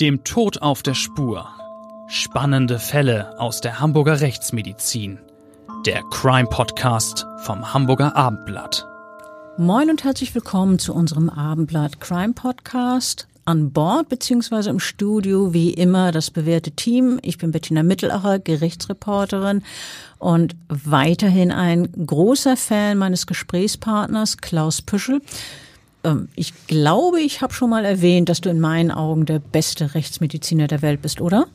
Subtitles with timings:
[0.00, 1.48] Dem Tod auf der Spur.
[2.06, 5.18] Spannende Fälle aus der Hamburger Rechtsmedizin.
[5.86, 8.86] Der Crime Podcast vom Hamburger Abendblatt.
[9.56, 13.26] Moin und herzlich willkommen zu unserem Abendblatt Crime Podcast.
[13.44, 17.18] An Bord beziehungsweise im Studio wie immer das bewährte Team.
[17.22, 19.64] Ich bin Bettina Mittelacher, Gerichtsreporterin
[20.20, 25.22] und weiterhin ein großer Fan meines Gesprächspartners Klaus Püschel.
[26.04, 29.94] Ähm, ich glaube, ich habe schon mal erwähnt, dass du in meinen Augen der beste
[29.94, 31.46] Rechtsmediziner der Welt bist, oder?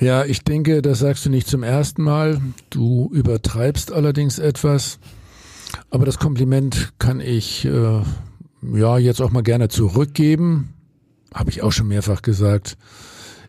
[0.00, 2.40] Ja, ich denke, das sagst du nicht zum ersten Mal.
[2.70, 4.98] Du übertreibst allerdings etwas.
[5.90, 8.02] Aber das Kompliment kann ich äh,
[8.74, 10.74] ja jetzt auch mal gerne zurückgeben.
[11.32, 12.76] Habe ich auch schon mehrfach gesagt.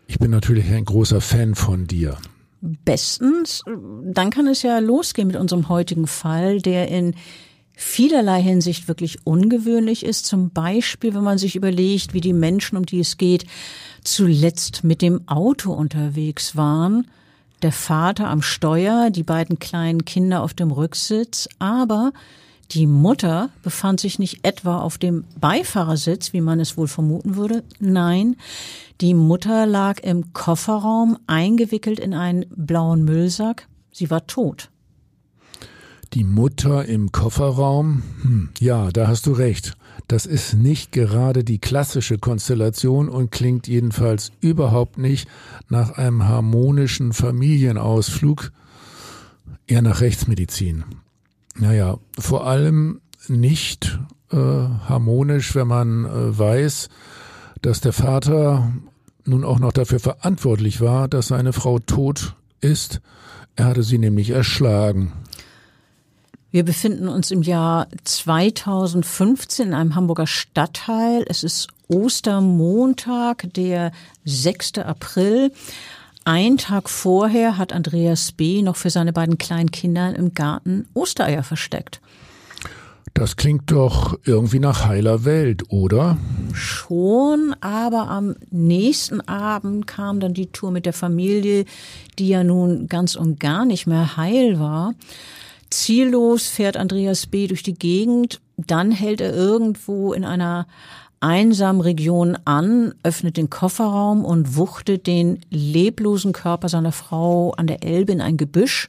[0.08, 2.18] Ich bin natürlich ein großer Fan von dir.
[2.62, 3.64] Bestens.
[4.04, 7.16] Dann kann es ja losgehen mit unserem heutigen Fall, der in
[7.76, 10.26] vielerlei Hinsicht wirklich ungewöhnlich ist.
[10.26, 13.46] Zum Beispiel, wenn man sich überlegt, wie die Menschen, um die es geht,
[14.04, 17.08] zuletzt mit dem Auto unterwegs waren.
[17.62, 22.12] Der Vater am Steuer, die beiden kleinen Kinder auf dem Rücksitz, aber
[22.72, 27.64] die Mutter befand sich nicht etwa auf dem Beifahrersitz, wie man es wohl vermuten würde.
[27.80, 28.36] Nein,
[29.02, 33.68] die Mutter lag im Kofferraum eingewickelt in einen blauen Müllsack.
[33.92, 34.70] Sie war tot.
[36.16, 38.02] Die Mutter im Kofferraum?
[38.22, 39.74] Hm, ja, da hast du recht.
[40.08, 45.28] Das ist nicht gerade die klassische Konstellation und klingt jedenfalls überhaupt nicht
[45.68, 48.54] nach einem harmonischen Familienausflug,
[49.68, 50.86] eher nach Rechtsmedizin.
[51.58, 54.00] Naja, vor allem nicht
[54.32, 56.88] äh, harmonisch, wenn man äh, weiß,
[57.62, 58.72] dass der Vater
[59.26, 63.02] nun auch noch dafür verantwortlich war, dass seine Frau tot ist.
[63.58, 65.12] Er hatte sie nämlich erschlagen.
[66.56, 71.26] Wir befinden uns im Jahr 2015 in einem Hamburger Stadtteil.
[71.28, 73.92] Es ist Ostermontag, der
[74.24, 74.78] 6.
[74.78, 75.52] April.
[76.24, 78.62] Ein Tag vorher hat Andreas B.
[78.62, 82.00] noch für seine beiden kleinen Kinder im Garten Ostereier versteckt.
[83.14, 86.18] Das klingt doch irgendwie nach heiler Welt, oder?
[86.54, 91.66] Schon, aber am nächsten Abend kam dann die Tour mit der Familie,
[92.18, 94.94] die ja nun ganz und gar nicht mehr heil war.
[95.70, 97.48] Ziellos fährt Andreas B.
[97.48, 100.68] durch die Gegend, dann hält er irgendwo in einer
[101.20, 107.84] einsamen Region an, öffnet den Kofferraum und wuchtet den leblosen Körper seiner Frau an der
[107.84, 108.88] Elbe in ein Gebüsch.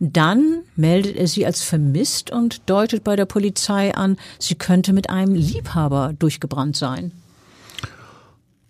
[0.00, 5.10] Dann meldet er sie als vermisst und deutet bei der Polizei an, sie könnte mit
[5.10, 7.12] einem Liebhaber durchgebrannt sein.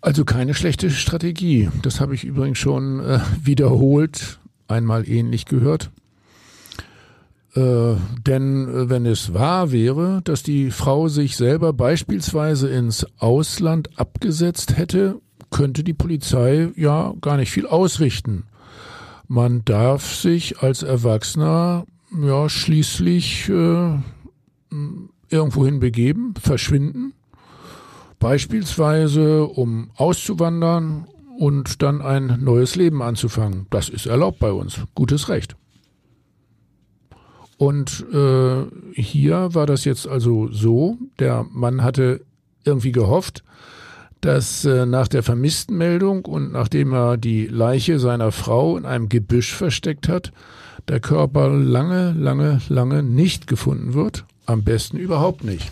[0.01, 1.69] Also keine schlechte Strategie.
[1.83, 5.91] Das habe ich übrigens schon äh, wiederholt einmal ähnlich gehört.
[7.53, 7.95] Äh,
[8.25, 14.77] denn äh, wenn es wahr wäre, dass die Frau sich selber beispielsweise ins Ausland abgesetzt
[14.77, 15.19] hätte,
[15.49, 18.45] könnte die Polizei ja gar nicht viel ausrichten.
[19.27, 21.85] Man darf sich als Erwachsener
[22.21, 23.97] ja schließlich äh,
[25.29, 27.13] irgendwohin begeben, verschwinden,
[28.19, 31.05] beispielsweise um auszuwandern
[31.37, 33.67] und dann ein neues Leben anzufangen.
[33.71, 34.81] Das ist erlaubt bei uns.
[34.95, 35.55] Gutes Recht.
[37.61, 38.65] Und äh,
[38.99, 42.21] hier war das jetzt also so, der Mann hatte
[42.63, 43.43] irgendwie gehofft,
[44.19, 49.53] dass äh, nach der Vermisstenmeldung und nachdem er die Leiche seiner Frau in einem Gebüsch
[49.53, 50.33] versteckt hat,
[50.87, 54.25] der Körper lange, lange, lange nicht gefunden wird.
[54.47, 55.71] Am besten überhaupt nicht.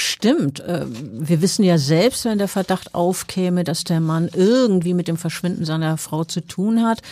[0.00, 0.60] Stimmt.
[0.60, 5.16] Äh, wir wissen ja selbst, wenn der Verdacht aufkäme, dass der Mann irgendwie mit dem
[5.16, 7.02] Verschwinden seiner Frau zu tun hat,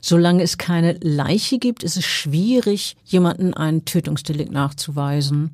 [0.00, 5.50] solange es keine Leiche gibt, ist es schwierig, jemanden einen Tötungsdelikt nachzuweisen.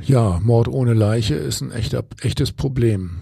[0.00, 3.16] Ja, Mord ohne Leiche ist ein echter, echtes Problem.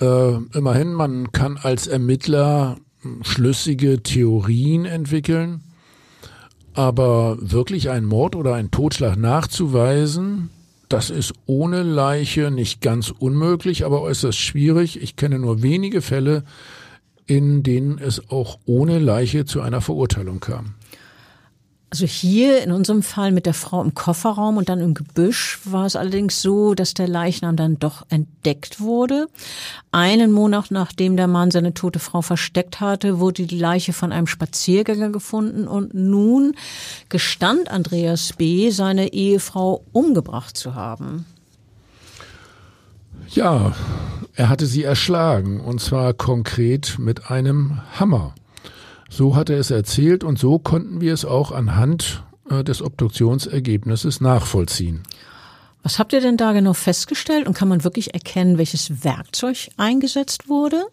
[0.00, 2.78] Äh, immerhin, man kann als Ermittler
[3.20, 5.60] schlüssige Theorien entwickeln,
[6.72, 10.48] aber wirklich einen Mord oder einen Totschlag nachzuweisen,
[10.88, 15.02] das ist ohne Leiche nicht ganz unmöglich, aber äußerst schwierig.
[15.02, 16.44] Ich kenne nur wenige Fälle,
[17.26, 20.74] in denen es auch ohne Leiche zu einer Verurteilung kam.
[21.88, 25.86] Also hier in unserem Fall mit der Frau im Kofferraum und dann im Gebüsch war
[25.86, 29.28] es allerdings so, dass der Leichnam dann doch entdeckt wurde.
[29.92, 34.26] Einen Monat nachdem der Mann seine tote Frau versteckt hatte, wurde die Leiche von einem
[34.26, 36.54] Spaziergänger gefunden und nun
[37.08, 41.24] gestand Andreas B., seine Ehefrau umgebracht zu haben.
[43.28, 43.74] Ja,
[44.34, 48.34] er hatte sie erschlagen und zwar konkret mit einem Hammer.
[49.08, 54.20] So hat er es erzählt und so konnten wir es auch anhand äh, des Obduktionsergebnisses
[54.20, 55.02] nachvollziehen.
[55.82, 60.48] Was habt ihr denn da genau festgestellt und kann man wirklich erkennen, welches Werkzeug eingesetzt
[60.48, 60.84] wurde?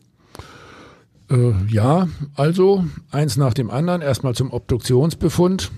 [1.32, 4.02] Äh, ja, also eins nach dem anderen.
[4.02, 5.72] Erstmal zum Obduktionsbefund.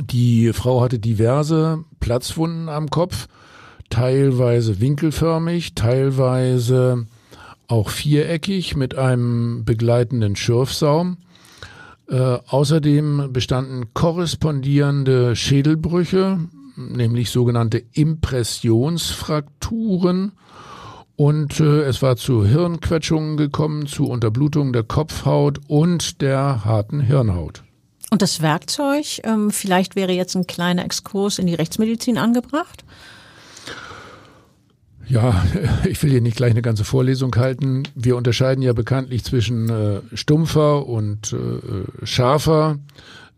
[0.00, 3.26] Die Frau hatte diverse Platzwunden am Kopf,
[3.90, 7.06] teilweise winkelförmig, teilweise
[7.68, 11.18] auch viereckig mit einem begleitenden Schürfsaum.
[12.08, 16.38] Äh, außerdem bestanden korrespondierende Schädelbrüche,
[16.76, 20.32] nämlich sogenannte Impressionsfrakturen.
[21.16, 27.64] Und äh, es war zu Hirnquetschungen gekommen, zu Unterblutung der Kopfhaut und der harten Hirnhaut.
[28.10, 32.84] Und das Werkzeug, ähm, vielleicht wäre jetzt ein kleiner Exkurs in die Rechtsmedizin angebracht?
[35.08, 35.42] Ja,
[35.88, 37.84] ich will hier nicht gleich eine ganze Vorlesung halten.
[37.94, 42.78] Wir unterscheiden ja bekanntlich zwischen äh, stumpfer und äh, scharfer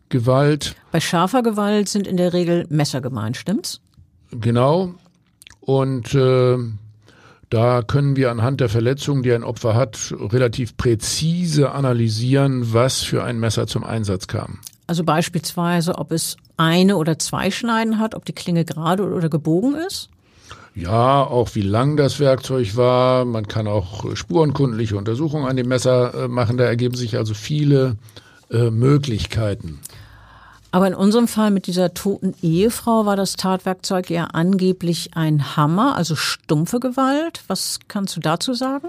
[0.09, 0.75] Gewalt.
[0.91, 3.79] Bei scharfer Gewalt sind in der Regel Messer gemeint, stimmt's?
[4.31, 4.93] Genau.
[5.61, 6.57] Und äh,
[7.49, 13.23] da können wir anhand der Verletzungen, die ein Opfer hat, relativ präzise analysieren, was für
[13.23, 14.59] ein Messer zum Einsatz kam.
[14.87, 19.75] Also beispielsweise, ob es eine oder zwei Schneiden hat, ob die Klinge gerade oder gebogen
[19.75, 20.09] ist?
[20.73, 23.25] Ja, auch wie lang das Werkzeug war.
[23.25, 26.57] Man kann auch spurenkundliche Untersuchungen an dem Messer äh, machen.
[26.57, 27.97] Da ergeben sich also viele
[28.49, 29.79] äh, Möglichkeiten.
[30.71, 35.97] Aber in unserem Fall mit dieser toten Ehefrau war das Tatwerkzeug ja angeblich ein Hammer,
[35.97, 37.43] also stumpfe Gewalt.
[37.47, 38.87] Was kannst du dazu sagen?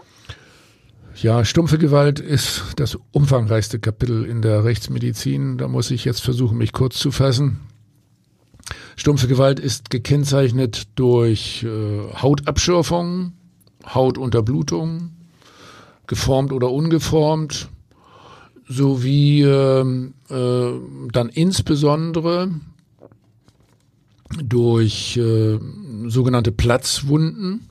[1.17, 5.59] Ja, stumpfe Gewalt ist das umfangreichste Kapitel in der Rechtsmedizin.
[5.59, 7.61] Da muss ich jetzt versuchen, mich kurz zu fassen.
[8.97, 13.33] Stumpfe Gewalt ist gekennzeichnet durch äh, Hautabschürfung,
[13.87, 15.11] Hautunterblutung,
[16.07, 17.69] geformt oder ungeformt,
[18.69, 20.81] sowie äh, äh,
[21.13, 22.51] dann insbesondere
[24.43, 25.59] durch äh,
[26.07, 27.69] sogenannte Platzwunden.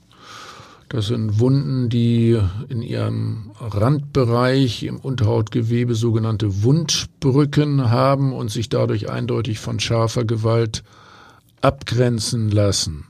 [0.88, 2.38] Das sind Wunden, die
[2.68, 10.84] in ihrem Randbereich im Unterhautgewebe sogenannte Wundbrücken haben und sich dadurch eindeutig von scharfer Gewalt
[11.62, 13.06] abgrenzen lassen.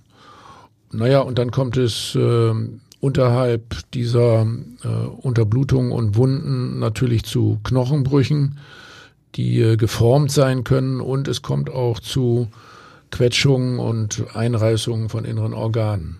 [0.92, 2.52] Naja, und dann kommt es äh,
[3.00, 4.46] unterhalb dieser
[4.84, 8.58] äh, Unterblutung und Wunden natürlich zu Knochenbrüchen,
[9.34, 12.48] die äh, geformt sein können und es kommt auch zu
[13.10, 16.18] Quetschungen und Einreißungen von inneren Organen.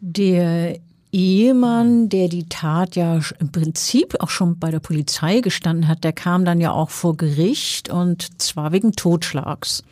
[0.00, 0.78] Der
[1.12, 6.12] Ehemann, der die Tat ja im Prinzip auch schon bei der Polizei gestanden hat, der
[6.12, 9.82] kam dann ja auch vor Gericht und zwar wegen Totschlags.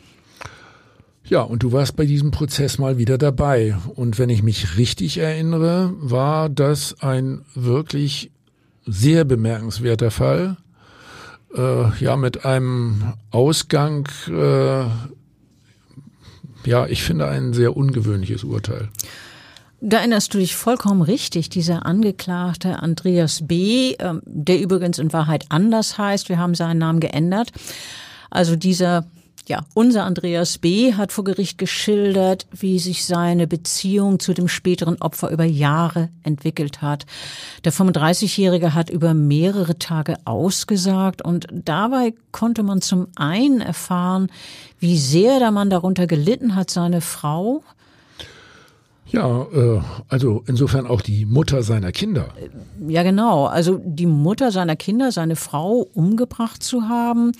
[1.29, 3.77] Ja, und du warst bei diesem Prozess mal wieder dabei.
[3.93, 8.31] Und wenn ich mich richtig erinnere, war das ein wirklich
[8.87, 10.57] sehr bemerkenswerter Fall.
[11.55, 14.85] Äh, ja, mit einem Ausgang, äh,
[16.65, 18.89] ja, ich finde ein sehr ungewöhnliches Urteil.
[19.81, 21.49] Da erinnerst du dich vollkommen richtig.
[21.49, 26.99] Dieser Angeklagte Andreas B., äh, der übrigens in Wahrheit anders heißt, wir haben seinen Namen
[26.99, 27.51] geändert.
[28.31, 29.05] Also dieser
[29.49, 30.93] ja, unser Andreas B.
[30.93, 36.83] hat vor Gericht geschildert, wie sich seine Beziehung zu dem späteren Opfer über Jahre entwickelt
[36.83, 37.07] hat.
[37.63, 44.31] Der 35-Jährige hat über mehrere Tage ausgesagt und dabei konnte man zum einen erfahren,
[44.77, 47.63] wie sehr der Mann darunter gelitten hat, seine Frau
[49.11, 52.29] ja, äh, also insofern auch die Mutter seiner Kinder.
[52.87, 53.45] Ja, genau.
[53.45, 57.31] Also die Mutter seiner Kinder, seine Frau umgebracht zu haben.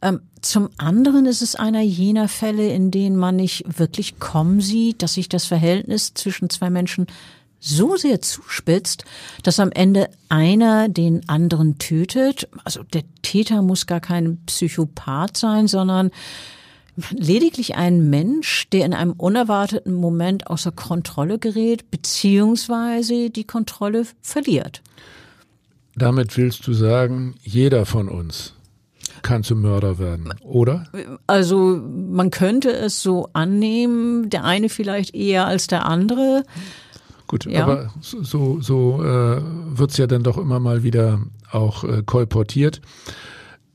[0.00, 5.02] Ähm, zum anderen ist es einer jener Fälle, in denen man nicht wirklich kommen sieht,
[5.02, 7.06] dass sich das Verhältnis zwischen zwei Menschen
[7.60, 9.04] so sehr zuspitzt,
[9.42, 12.48] dass am Ende einer den anderen tötet.
[12.64, 16.10] Also der Täter muss gar kein Psychopath sein, sondern
[17.10, 24.82] lediglich ein Mensch, der in einem unerwarteten Moment außer Kontrolle gerät, beziehungsweise die Kontrolle verliert.
[25.96, 28.54] Damit willst du sagen, jeder von uns
[29.22, 30.84] kann zum Mörder werden, oder?
[31.26, 36.44] Also man könnte es so annehmen, der eine vielleicht eher als der andere.
[37.26, 37.64] Gut, ja.
[37.64, 42.80] aber so, so äh, wird es ja dann doch immer mal wieder auch äh, kolportiert.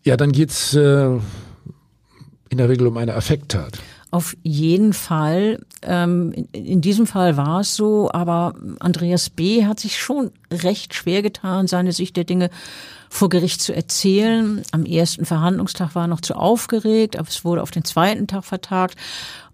[0.04, 1.20] Ja, dann geht's äh,
[2.54, 3.80] in der Regel um eine Affekttat.
[4.12, 5.60] Auf jeden Fall.
[5.82, 9.66] Ähm, in diesem Fall war es so, aber Andreas B.
[9.66, 12.52] hat sich schon recht schwer getan, seine Sicht der Dinge
[13.10, 14.62] vor Gericht zu erzählen.
[14.72, 18.46] Am ersten Verhandlungstag war er noch zu aufgeregt, aber es wurde auf den zweiten Tag
[18.46, 18.96] vertagt.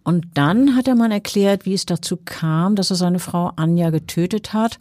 [0.03, 3.91] Und dann hat der Mann erklärt, wie es dazu kam, dass er seine Frau Anja
[3.91, 4.77] getötet hat.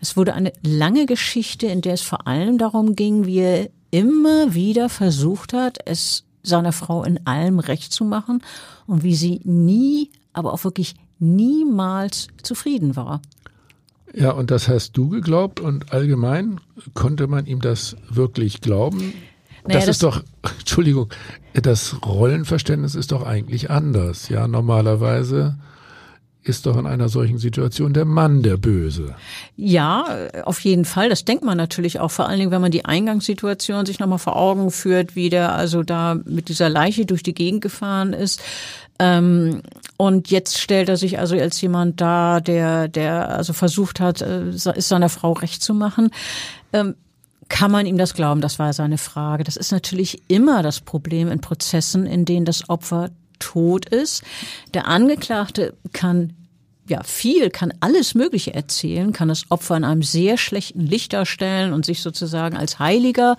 [0.00, 4.52] Es wurde eine lange Geschichte, in der es vor allem darum ging, wie er immer
[4.52, 8.42] wieder versucht hat, es seiner Frau in allem recht zu machen
[8.86, 13.20] und wie sie nie aber auch wirklich niemals zufrieden war.
[14.12, 16.60] Ja, und das hast du geglaubt und allgemein
[16.92, 19.14] konnte man ihm das wirklich glauben?
[19.66, 20.22] Naja, das, das ist doch,
[20.58, 21.08] Entschuldigung,
[21.54, 24.28] das Rollenverständnis ist doch eigentlich anders.
[24.28, 25.56] Ja, normalerweise
[26.44, 29.14] ist doch in einer solchen Situation der Mann der Böse.
[29.56, 30.04] Ja,
[30.44, 31.08] auf jeden Fall.
[31.08, 34.36] Das denkt man natürlich auch, vor allen Dingen, wenn man die Eingangssituation sich nochmal vor
[34.36, 38.42] Augen führt, wie der also da mit dieser Leiche durch die Gegend gefahren ist.
[38.98, 39.62] Ähm,
[39.96, 44.48] und jetzt stellt er sich also als jemand da, der, der also versucht hat, äh,
[44.48, 46.10] es seiner Frau recht zu machen.
[46.72, 46.94] Ähm,
[47.48, 48.40] kann man ihm das glauben?
[48.40, 49.44] Das war seine Frage.
[49.44, 54.22] Das ist natürlich immer das Problem in Prozessen, in denen das Opfer tot ist.
[54.72, 56.34] Der Angeklagte kann
[56.86, 61.72] ja, viel, kann alles Mögliche erzählen, kann das Opfer in einem sehr schlechten Licht darstellen
[61.72, 63.36] und sich sozusagen als Heiliger,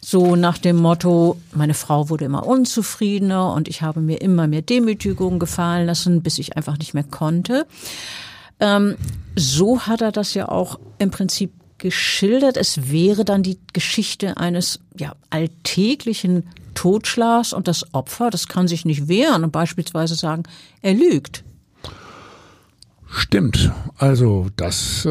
[0.00, 4.62] so nach dem Motto, meine Frau wurde immer unzufriedener und ich habe mir immer mehr
[4.62, 7.66] Demütigungen gefallen lassen, bis ich einfach nicht mehr konnte.
[8.60, 8.96] Ähm,
[9.34, 12.56] so hat er das ja auch im Prinzip geschildert.
[12.56, 16.44] Es wäre dann die Geschichte eines ja, alltäglichen
[16.76, 20.44] Totschlags und das Opfer, das kann sich nicht wehren und beispielsweise sagen,
[20.82, 21.42] er lügt.
[23.08, 23.72] Stimmt.
[23.96, 25.10] Also das äh,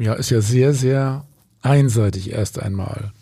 [0.00, 1.24] ja, ist ja sehr, sehr
[1.60, 3.12] einseitig erst einmal.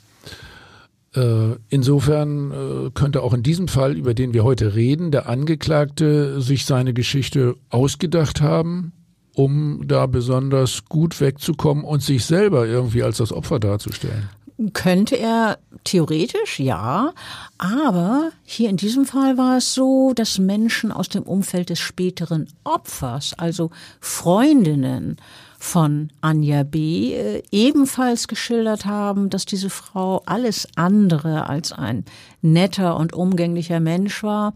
[1.14, 6.40] Äh, insofern äh, könnte auch in diesem Fall, über den wir heute reden, der Angeklagte
[6.40, 8.92] sich seine Geschichte ausgedacht haben,
[9.34, 14.28] um da besonders gut wegzukommen und sich selber irgendwie als das Opfer darzustellen.
[14.72, 17.12] Könnte er theoretisch, ja.
[17.58, 22.48] Aber hier in diesem Fall war es so, dass Menschen aus dem Umfeld des späteren
[22.64, 23.70] Opfers, also
[24.00, 25.18] Freundinnen
[25.58, 32.06] von Anja B., äh, ebenfalls geschildert haben, dass diese Frau alles andere als ein
[32.40, 34.54] netter und umgänglicher Mensch war.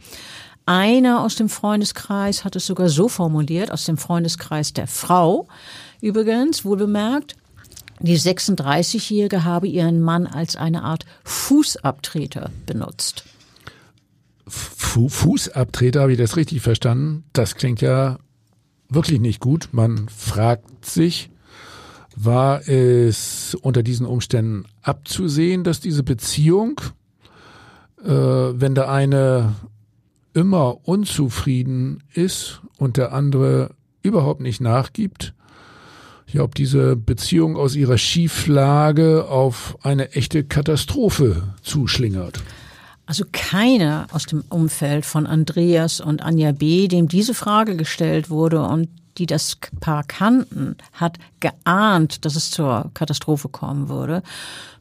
[0.64, 5.46] Einer aus dem Freundeskreis hat es sogar so formuliert, aus dem Freundeskreis der Frau,
[6.00, 7.36] übrigens, wohl bemerkt,
[8.00, 13.24] die 36-Jährige habe ihren Mann als eine Art Fußabtreter benutzt.
[14.46, 17.24] Fu Fußabtreter, habe ich das richtig verstanden?
[17.32, 18.18] Das klingt ja
[18.88, 19.68] wirklich nicht gut.
[19.72, 21.30] Man fragt sich,
[22.16, 26.80] war es unter diesen Umständen abzusehen, dass diese Beziehung,
[28.02, 29.54] äh, wenn der eine
[30.32, 35.34] immer unzufrieden ist und der andere überhaupt nicht nachgibt,
[36.32, 42.42] ja, ob diese Beziehung aus ihrer Schieflage auf eine echte Katastrophe zuschlingert.
[43.06, 48.62] Also keiner aus dem Umfeld von Andreas und Anja B., dem diese Frage gestellt wurde
[48.62, 54.22] und die das Paar kannten, hat geahnt, dass es zur Katastrophe kommen würde.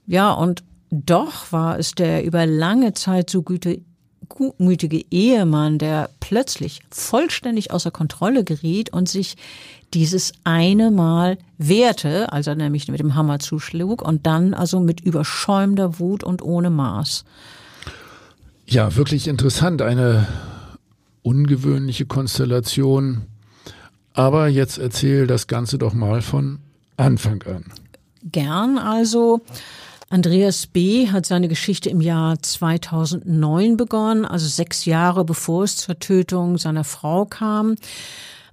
[0.06, 3.82] Ja, und doch war es der über lange Zeit so güte,
[4.27, 9.36] gutmütige Ehemann, der plötzlich vollständig außer Kontrolle geriet und sich
[9.93, 15.01] dieses eine Mal wehrte, als er nämlich mit dem Hammer zuschlug und dann also mit
[15.01, 17.25] überschäumender Wut und ohne Maß.
[18.65, 20.27] Ja, wirklich interessant, eine
[21.24, 23.24] ungewöhnliche Konstellation.
[24.13, 26.60] Aber jetzt erzähl das Ganze doch mal von
[26.98, 27.65] Anfang an.
[28.24, 29.41] Gern also.
[30.12, 31.08] Andreas B.
[31.10, 36.84] hat seine Geschichte im Jahr 2009 begonnen, also sechs Jahre bevor es zur Tötung seiner
[36.84, 37.75] Frau kam.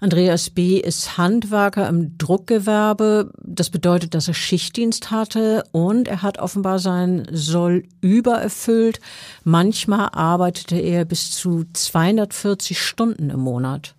[0.01, 0.79] Andreas B.
[0.79, 3.31] ist Handwerker im Druckgewerbe.
[3.43, 9.01] Das bedeutet, dass er Schichtdienst hatte und er hat offenbar sein Soll übererfüllt.
[9.45, 13.95] Manchmal arbeitete er bis zu 240 Stunden im Monat.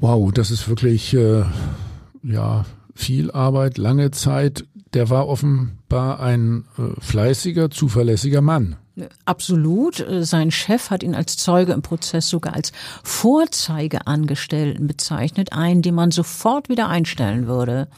[0.00, 1.44] Wow, das ist wirklich äh,
[2.22, 4.64] ja viel Arbeit, lange Zeit.
[4.94, 8.76] Der war offenbar ein äh, fleißiger, zuverlässiger Mann.
[9.24, 10.04] Absolut.
[10.20, 12.72] Sein Chef hat ihn als Zeuge im Prozess sogar als
[13.02, 17.88] Vorzeigeangestellten bezeichnet, einen, den man sofort wieder einstellen würde.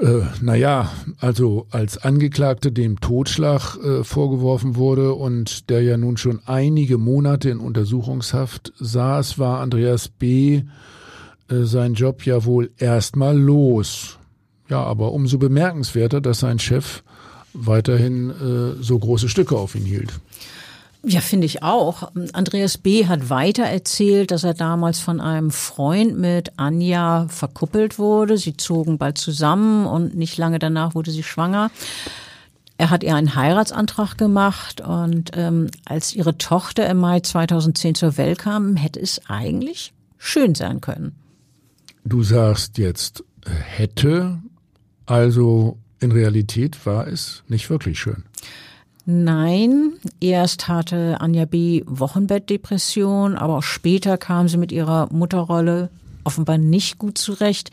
[0.00, 6.40] Äh, naja, also als Angeklagte dem Totschlag äh, vorgeworfen wurde und der ja nun schon
[6.46, 10.62] einige Monate in Untersuchungshaft saß, war Andreas B.
[11.48, 14.18] Äh, sein Job ja wohl erstmal los.
[14.68, 17.04] Ja, aber umso bemerkenswerter, dass sein Chef
[17.54, 20.12] weiterhin äh, so große Stücke auf ihn hielt.
[21.06, 22.10] Ja, finde ich auch.
[22.32, 23.06] Andreas B.
[23.06, 28.38] hat weiter erzählt, dass er damals von einem Freund mit Anja verkuppelt wurde.
[28.38, 31.70] Sie zogen bald zusammen und nicht lange danach wurde sie schwanger.
[32.78, 38.16] Er hat ihr einen Heiratsantrag gemacht und ähm, als ihre Tochter im Mai 2010 zur
[38.16, 41.12] Welt kam, hätte es eigentlich schön sein können.
[42.04, 44.38] Du sagst jetzt hätte,
[45.06, 48.24] also in Realität war es nicht wirklich schön.
[49.06, 51.82] Nein, erst hatte Anja B.
[51.86, 55.90] Wochenbettdepression, aber auch später kam sie mit ihrer Mutterrolle
[56.24, 57.70] offenbar nicht gut zurecht.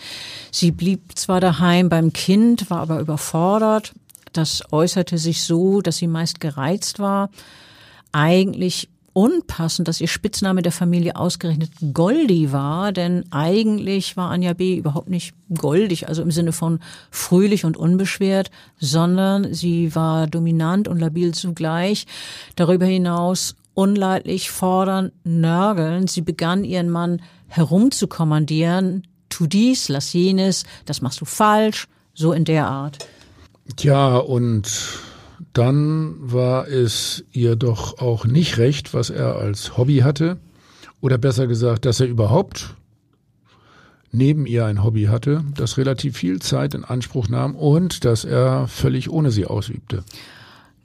[0.52, 3.94] Sie blieb zwar daheim beim Kind, war aber überfordert.
[4.34, 7.30] Das äußerte sich so, dass sie meist gereizt war.
[8.12, 14.78] Eigentlich unpassend, dass ihr Spitzname der Familie ausgerechnet Goldi war, denn eigentlich war Anja B.
[14.78, 21.00] überhaupt nicht goldig, also im Sinne von fröhlich und unbeschwert, sondern sie war dominant und
[21.00, 22.06] labil zugleich.
[22.56, 26.08] Darüber hinaus unleidlich, fordern, nörgeln.
[26.08, 29.08] Sie begann ihren Mann herumzukommandieren.
[29.30, 33.00] Tu dies, lass jenes, das machst du falsch, so in der Art.
[33.78, 34.68] Tja, und
[35.54, 40.38] dann war es ihr doch auch nicht recht, was er als Hobby hatte.
[41.02, 42.76] Oder besser gesagt, dass er überhaupt
[44.12, 48.68] neben ihr ein Hobby hatte, das relativ viel Zeit in Anspruch nahm und das er
[48.68, 50.04] völlig ohne sie ausübte.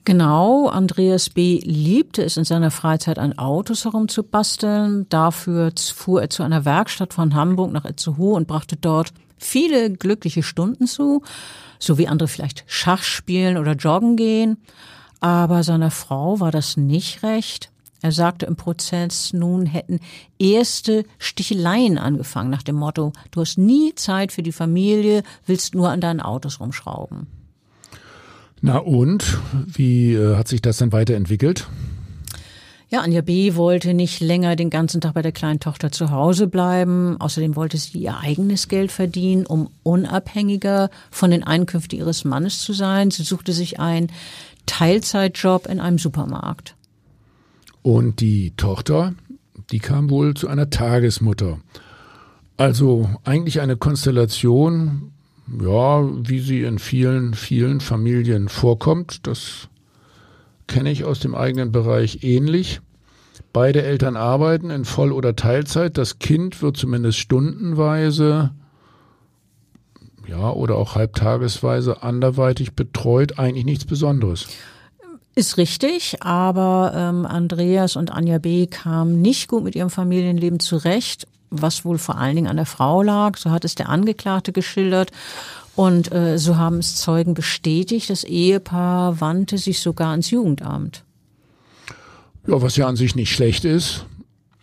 [0.05, 1.61] Genau, Andreas B.
[1.65, 5.09] liebte es in seiner Freizeit an Autos herumzubasteln.
[5.09, 10.43] Dafür fuhr er zu einer Werkstatt von Hamburg nach Itzehoe und brachte dort viele glückliche
[10.43, 11.23] Stunden zu
[11.79, 14.59] so wie andere vielleicht Schach spielen oder joggen gehen.
[15.21, 17.71] Aber seiner Frau war das nicht recht.
[18.03, 20.01] Er sagte im Prozess, nun hätten
[20.39, 25.89] erste Sticheleien angefangen nach dem Motto, du hast nie Zeit für die Familie, willst nur
[25.89, 27.27] an deinen Autos rumschrauben.
[28.61, 31.69] Na und, wie äh, hat sich das dann weiterentwickelt?
[32.89, 33.57] Ja, Anja B.
[33.57, 37.17] wollte nicht länger den ganzen Tag bei der kleinen Tochter zu Hause bleiben.
[37.21, 42.73] Außerdem wollte sie ihr eigenes Geld verdienen, um unabhängiger von den Einkünften ihres Mannes zu
[42.73, 43.11] sein.
[43.11, 44.13] Sie suchte sich einen
[44.67, 46.77] Teilzeitjob in einem Supermarkt.
[47.83, 49.15] Und die Tochter,
[49.73, 51.59] die kam wohl zu einer Tagesmutter.
[52.57, 55.11] Also eigentlich eine Konstellation,
[55.61, 59.27] ja, wie sie in vielen, vielen Familien vorkommt.
[59.27, 59.69] Das
[60.67, 62.81] kenne ich aus dem eigenen Bereich ähnlich.
[63.53, 65.99] Beide Eltern arbeiten in Voll- oder Teilzeit.
[65.99, 68.51] Das Kind wird zumindest stundenweise
[70.29, 73.39] ja, oder auch halbtagesweise anderweitig betreut.
[73.39, 74.47] Eigentlich nichts Besonderes.
[75.35, 78.67] Ist richtig, aber ähm, Andreas und Anja B.
[78.67, 83.03] kamen nicht gut mit ihrem Familienleben zurecht, was wohl vor allen Dingen an der Frau
[83.03, 83.37] lag.
[83.37, 85.13] So hat es der Angeklagte geschildert.
[85.77, 88.11] Und äh, so haben es Zeugen bestätigt.
[88.11, 91.05] Das Ehepaar wandte sich sogar ans Jugendamt.
[92.47, 94.07] Ja, was ja an sich nicht schlecht ist,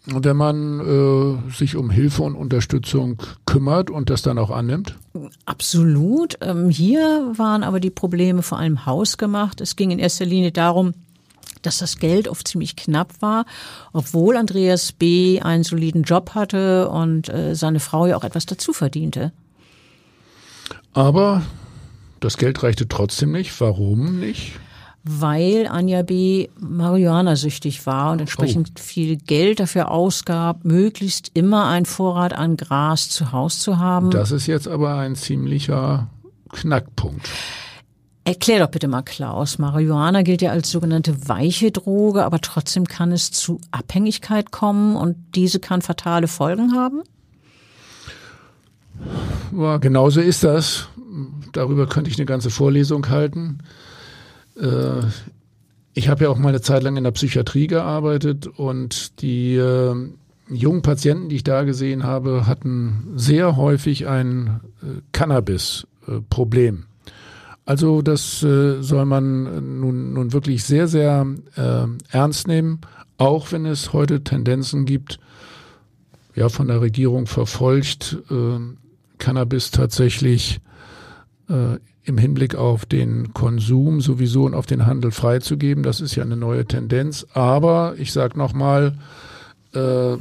[0.06, 4.98] wenn man äh, sich um Hilfe und Unterstützung kümmert und das dann auch annimmt?
[5.46, 6.38] Absolut.
[6.42, 9.62] Ähm, hier waren aber die Probleme vor allem hausgemacht.
[9.62, 10.94] Es ging in erster Linie darum,
[11.62, 13.46] dass das Geld oft ziemlich knapp war,
[13.94, 15.42] obwohl Andreas B.
[15.42, 19.32] einen soliden Job hatte und äh, seine Frau ja auch etwas dazu verdiente.
[20.94, 21.42] Aber
[22.20, 23.60] das Geld reichte trotzdem nicht.
[23.60, 24.54] Warum nicht?
[25.04, 26.48] Weil Anja B.
[26.60, 28.80] Marihuana-süchtig war und entsprechend oh.
[28.82, 34.12] viel Geld dafür ausgab, möglichst immer einen Vorrat an Gras zu Hause zu haben.
[34.12, 36.08] Das ist jetzt aber ein ziemlicher
[36.54, 37.30] Knackpunkt.
[38.26, 39.60] Erklär doch bitte mal, Klaus.
[39.60, 45.18] Marihuana gilt ja als sogenannte weiche Droge, aber trotzdem kann es zu Abhängigkeit kommen und
[45.36, 47.02] diese kann fatale Folgen haben?
[49.58, 50.88] Ja, genauso ist das.
[51.52, 53.60] Darüber könnte ich eine ganze Vorlesung halten.
[54.60, 55.06] Äh,
[55.94, 59.96] ich habe ja auch mal eine Zeit lang in der Psychiatrie gearbeitet und die äh,
[60.50, 66.86] jungen Patienten, die ich da gesehen habe, hatten sehr häufig ein äh, Cannabis-Problem.
[67.66, 71.26] Also das soll man nun, nun wirklich sehr, sehr
[72.12, 72.82] ernst nehmen,
[73.18, 75.18] auch wenn es heute Tendenzen gibt,
[76.36, 78.18] ja, von der Regierung verfolgt,
[79.24, 80.60] Cannabis tatsächlich
[81.50, 85.82] äh, im Hinblick auf den Konsum sowieso und auf den Handel freizugeben.
[85.82, 87.26] Das ist ja eine neue Tendenz.
[87.34, 88.98] Aber ich sage nochmal,
[89.74, 90.18] äh,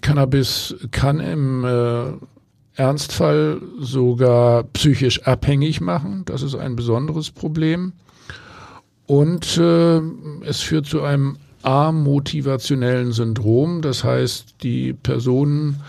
[0.00, 2.14] Cannabis kann im äh,
[2.74, 6.24] Ernstfall sogar psychisch abhängig machen.
[6.24, 7.92] Das ist ein besonderes Problem.
[9.06, 10.00] Und äh,
[10.44, 13.82] es führt zu einem amotivationellen Syndrom.
[13.82, 15.80] Das heißt, die Personen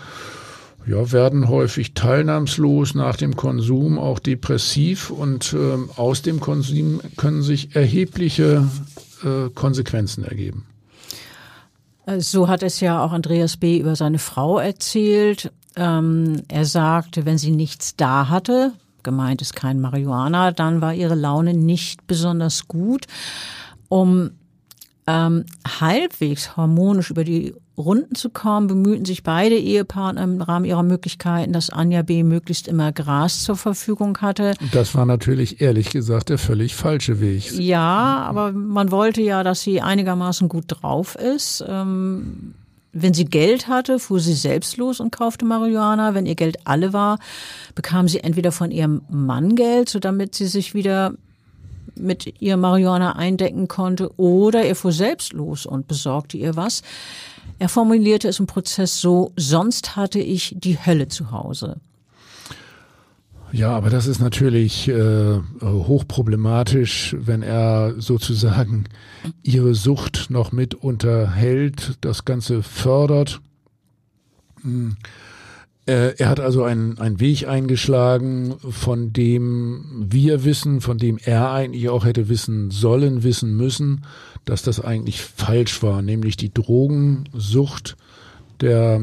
[0.86, 7.42] ja, werden häufig teilnahmslos nach dem Konsum, auch depressiv und äh, aus dem Konsum können
[7.42, 8.68] sich erhebliche
[9.22, 10.66] äh, Konsequenzen ergeben.
[12.06, 13.78] Äh, so hat es ja auch Andreas B.
[13.78, 15.52] über seine Frau erzählt.
[15.76, 21.14] Ähm, er sagte, wenn sie nichts da hatte, gemeint ist kein Marihuana, dann war ihre
[21.14, 23.06] Laune nicht besonders gut.
[23.88, 24.32] Um
[25.06, 25.44] ähm,
[25.80, 31.52] halbwegs harmonisch über die Runden zu kommen, bemühten sich beide Ehepartner im Rahmen ihrer Möglichkeiten,
[31.52, 32.22] dass Anja B.
[32.22, 34.54] möglichst immer Gras zur Verfügung hatte.
[34.72, 37.50] Das war natürlich ehrlich gesagt der völlig falsche Weg.
[37.52, 41.64] Ja, aber man wollte ja, dass sie einigermaßen gut drauf ist.
[41.66, 42.54] Ähm,
[42.92, 46.14] wenn sie Geld hatte, fuhr sie selbst los und kaufte Marihuana.
[46.14, 47.18] Wenn ihr Geld alle war,
[47.74, 51.14] bekam sie entweder von ihrem Mann Geld, so damit sie sich wieder
[51.94, 56.82] mit ihr Marihuana eindecken konnte, oder er fuhr selbst los und besorgte ihr was.
[57.62, 61.76] Er formulierte es im Prozess so, sonst hatte ich die Hölle zu Hause.
[63.52, 68.86] Ja, aber das ist natürlich äh, hochproblematisch, wenn er sozusagen
[69.44, 73.40] ihre Sucht noch mit unterhält, das Ganze fördert.
[74.62, 74.96] Hm.
[75.86, 81.50] Äh, er hat also einen, einen Weg eingeschlagen, von dem wir wissen, von dem er
[81.50, 84.04] eigentlich auch hätte wissen sollen, wissen müssen,
[84.44, 87.96] dass das eigentlich falsch war, nämlich die Drogensucht
[88.60, 89.00] der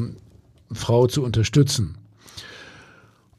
[0.72, 1.96] Frau zu unterstützen.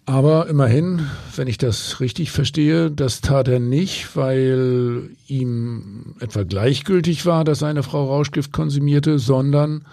[0.06, 7.26] Aber immerhin, wenn ich das richtig verstehe, das tat er nicht, weil ihm etwa gleichgültig
[7.26, 9.86] war, dass seine Frau Rauschgift konsumierte, sondern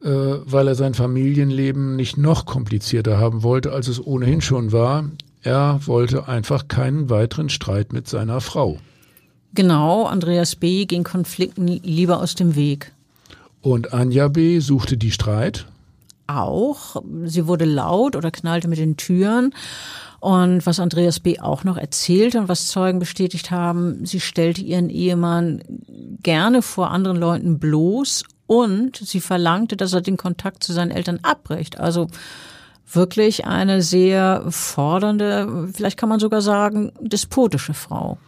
[0.00, 5.04] weil er sein Familienleben nicht noch komplizierter haben wollte, als es ohnehin schon war.
[5.42, 8.78] Er wollte einfach keinen weiteren Streit mit seiner Frau.
[9.54, 10.84] Genau, Andreas B.
[10.84, 12.92] ging Konflikten lieber aus dem Weg.
[13.60, 14.60] Und Anja B.
[14.60, 15.66] suchte die Streit?
[16.28, 17.02] auch.
[17.24, 19.54] Sie wurde laut oder knallte mit den Türen.
[20.20, 21.40] Und was Andreas B.
[21.40, 25.62] auch noch erzählte und was Zeugen bestätigt haben, sie stellte ihren Ehemann
[26.22, 31.20] gerne vor anderen Leuten bloß und sie verlangte, dass er den Kontakt zu seinen Eltern
[31.22, 31.78] abbricht.
[31.78, 32.08] Also
[32.90, 38.18] wirklich eine sehr fordernde, vielleicht kann man sogar sagen, despotische Frau.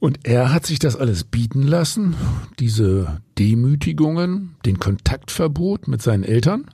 [0.00, 2.16] Und er hat sich das alles bieten lassen,
[2.58, 6.66] diese Demütigungen, den Kontaktverbot mit seinen Eltern?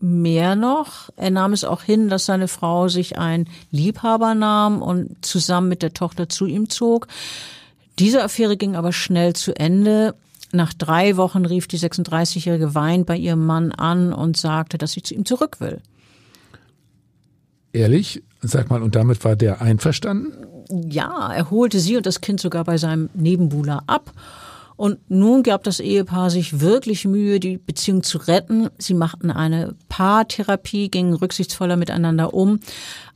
[0.00, 5.24] Mehr noch, er nahm es auch hin, dass seine Frau sich einen Liebhaber nahm und
[5.24, 7.08] zusammen mit der Tochter zu ihm zog.
[7.98, 10.14] Diese Affäre ging aber schnell zu Ende.
[10.52, 15.02] Nach drei Wochen rief die 36-Jährige Wein bei ihrem Mann an und sagte, dass sie
[15.02, 15.80] zu ihm zurück will.
[17.72, 18.22] Ehrlich?
[18.40, 20.46] Sag mal, und damit war der einverstanden?
[20.70, 24.12] Ja, er holte sie und das Kind sogar bei seinem Nebenbuhler ab
[24.78, 28.68] und nun gab das Ehepaar sich wirklich Mühe, die Beziehung zu retten.
[28.78, 32.60] Sie machten eine Paartherapie, gingen rücksichtsvoller miteinander um.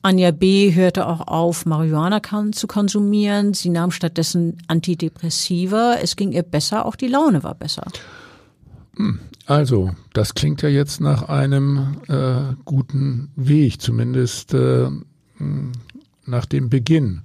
[0.03, 0.75] Anja B.
[0.75, 2.21] hörte auch auf, Marihuana
[2.53, 3.55] zu konsumieren.
[3.55, 5.95] Sie nahm stattdessen Antidepressiva.
[6.03, 7.87] Es ging ihr besser, auch die Laune war besser.
[8.97, 14.89] Hm, also, das klingt ja jetzt nach einem äh, guten Weg, zumindest äh,
[15.37, 15.73] hm,
[16.27, 17.23] nach dem Beginn.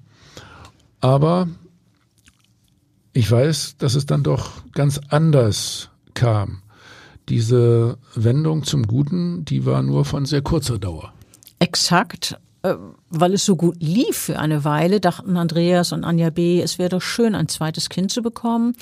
[1.01, 1.47] Aber
[3.13, 6.61] ich weiß, dass es dann doch ganz anders kam.
[7.29, 11.13] Diese Wendung zum Guten, die war nur von sehr kurzer Dauer.
[11.59, 12.39] Exakt.
[12.63, 12.75] Äh,
[13.09, 16.89] weil es so gut lief für eine Weile, dachten Andreas und Anja B., es wäre
[16.89, 18.75] doch schön, ein zweites Kind zu bekommen.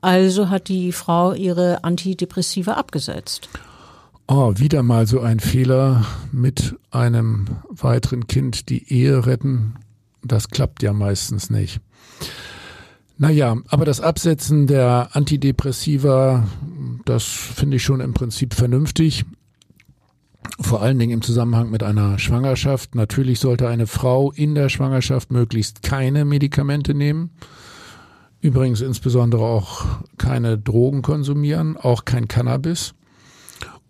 [0.00, 3.48] Also hat die Frau ihre Antidepressiva abgesetzt.
[4.26, 9.74] Oh, wieder mal so ein Fehler mit einem weiteren Kind die Ehe retten.
[10.22, 11.80] Das klappt ja meistens nicht.
[13.18, 16.46] Naja, aber das Absetzen der Antidepressiva,
[17.04, 19.24] das finde ich schon im Prinzip vernünftig.
[20.60, 22.94] Vor allen Dingen im Zusammenhang mit einer Schwangerschaft.
[22.94, 27.30] Natürlich sollte eine Frau in der Schwangerschaft möglichst keine Medikamente nehmen.
[28.40, 29.84] Übrigens insbesondere auch
[30.18, 32.92] keine Drogen konsumieren, auch kein Cannabis,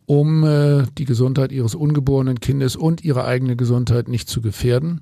[0.04, 5.00] um äh, die Gesundheit ihres ungeborenen Kindes und ihre eigene Gesundheit nicht zu gefährden.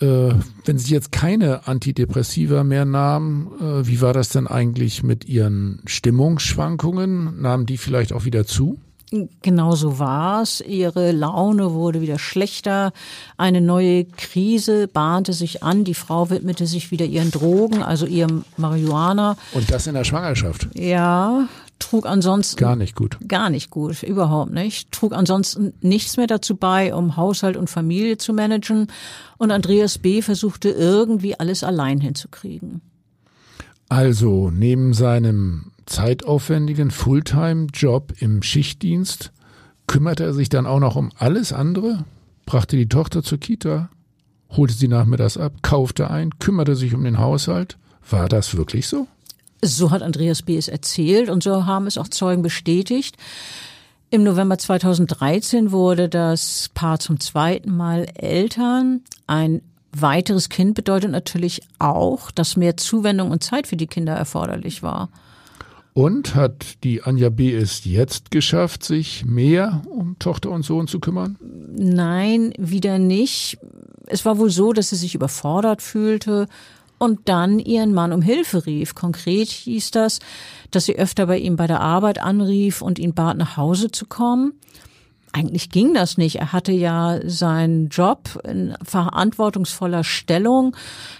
[0.00, 5.24] Äh, wenn Sie jetzt keine Antidepressiva mehr nahmen, äh, wie war das denn eigentlich mit
[5.24, 7.40] Ihren Stimmungsschwankungen?
[7.42, 8.78] Nahmen die vielleicht auch wieder zu?
[9.10, 10.60] Genau so war's.
[10.60, 12.92] Ihre Laune wurde wieder schlechter.
[13.38, 15.84] Eine neue Krise bahnte sich an.
[15.84, 19.36] Die Frau widmete sich wieder ihren Drogen, also ihrem Marihuana.
[19.54, 20.68] Und das in der Schwangerschaft?
[20.74, 23.16] Ja, trug ansonsten gar nicht gut.
[23.26, 24.92] Gar nicht gut, überhaupt nicht.
[24.92, 28.88] Trug ansonsten nichts mehr dazu bei, um Haushalt und Familie zu managen.
[29.38, 30.20] Und Andreas B.
[30.20, 32.82] versuchte irgendwie alles allein hinzukriegen.
[33.88, 39.32] Also neben seinem zeitaufwendigen Fulltime-Job im Schichtdienst
[39.86, 42.04] kümmerte er sich dann auch noch um alles andere,
[42.46, 43.88] brachte die Tochter zur Kita,
[44.50, 47.78] holte sie nachmittags ab, kaufte ein, kümmerte sich um den Haushalt.
[48.08, 49.06] War das wirklich so?
[49.62, 50.56] So hat Andreas B.
[50.56, 53.16] es erzählt und so haben es auch Zeugen bestätigt.
[54.10, 59.02] Im November 2013 wurde das Paar zum zweiten Mal Eltern.
[59.26, 64.82] Ein weiteres Kind bedeutet natürlich auch, dass mehr Zuwendung und Zeit für die Kinder erforderlich
[64.82, 65.08] war.
[65.98, 67.52] Und hat die Anja B.
[67.52, 71.36] es jetzt geschafft, sich mehr um Tochter und Sohn zu kümmern?
[71.76, 73.58] Nein, wieder nicht.
[74.06, 76.46] Es war wohl so, dass sie sich überfordert fühlte
[76.98, 78.94] und dann ihren Mann um Hilfe rief.
[78.94, 80.20] Konkret hieß das,
[80.70, 84.06] dass sie öfter bei ihm bei der Arbeit anrief und ihn bat, nach Hause zu
[84.06, 84.52] kommen.
[85.38, 86.36] Eigentlich ging das nicht.
[86.36, 90.74] Er hatte ja seinen Job in verantwortungsvoller Stellung.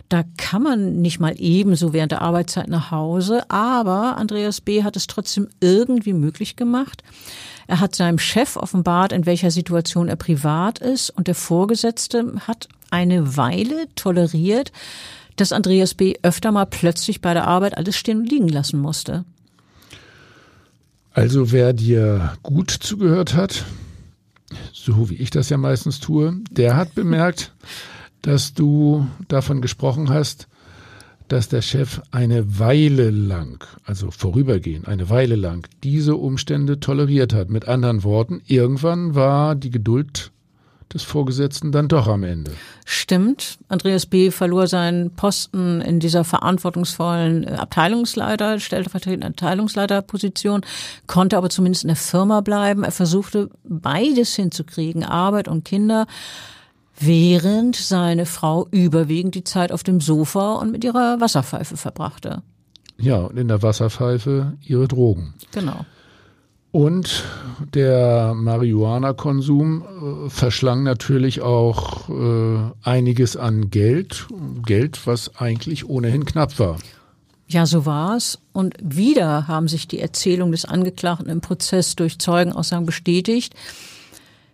[0.09, 3.48] Da kann man nicht mal ebenso während der Arbeitszeit nach Hause.
[3.48, 4.83] Aber Andreas B.
[4.83, 7.04] hat es trotzdem irgendwie möglich gemacht.
[7.68, 11.11] Er hat seinem Chef offenbart, in welcher Situation er privat ist.
[11.11, 14.72] Und der Vorgesetzte hat eine Weile toleriert,
[15.37, 16.14] dass Andreas B.
[16.24, 19.24] öfter mal plötzlich bei der Arbeit alles stehen und liegen lassen musste.
[21.12, 23.64] Also wer dir gut zugehört hat,
[24.72, 27.52] so wie ich das ja meistens tue, der hat bemerkt,
[28.22, 30.48] dass du davon gesprochen hast,
[31.28, 37.50] dass der Chef eine Weile lang, also vorübergehend, eine Weile lang diese Umstände toleriert hat.
[37.50, 40.32] Mit anderen Worten, irgendwann war die Geduld
[40.92, 42.53] des Vorgesetzten dann doch am Ende.
[42.85, 43.59] Stimmt.
[43.68, 44.31] Andreas B.
[44.31, 50.62] verlor seinen Posten in dieser verantwortungsvollen äh, Abteilungsleiter, stellvertretende Abteilungsleiterposition,
[51.07, 52.85] konnte aber zumindest in der Firma bleiben.
[52.85, 56.07] Er versuchte beides hinzukriegen, Arbeit und Kinder,
[56.98, 62.42] während seine Frau überwiegend die Zeit auf dem Sofa und mit ihrer Wasserpfeife verbrachte.
[62.96, 65.35] Ja, und in der Wasserpfeife ihre Drogen.
[65.53, 65.85] Genau.
[66.70, 67.24] Und
[67.74, 74.26] der Marihuana-Konsum äh, verschlang natürlich auch äh, einiges an Geld,
[74.66, 76.76] Geld, was eigentlich ohnehin knapp war.
[77.48, 78.38] Ja, so war's.
[78.52, 83.54] Und wieder haben sich die Erzählungen des Angeklagten im Prozess durch Zeugenaussagen bestätigt.